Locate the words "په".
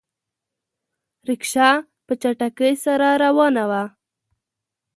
2.05-2.13